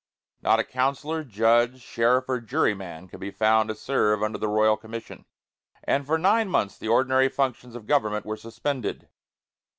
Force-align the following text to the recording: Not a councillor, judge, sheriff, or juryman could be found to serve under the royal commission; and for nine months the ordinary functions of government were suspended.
Not 0.41 0.57
a 0.59 0.63
councillor, 0.63 1.23
judge, 1.23 1.79
sheriff, 1.83 2.27
or 2.27 2.41
juryman 2.41 3.07
could 3.07 3.19
be 3.19 3.29
found 3.29 3.69
to 3.69 3.75
serve 3.75 4.23
under 4.23 4.39
the 4.39 4.47
royal 4.47 4.75
commission; 4.75 5.25
and 5.83 6.07
for 6.07 6.17
nine 6.17 6.49
months 6.49 6.75
the 6.75 6.87
ordinary 6.87 7.29
functions 7.29 7.75
of 7.75 7.85
government 7.85 8.25
were 8.25 8.35
suspended. 8.37 9.09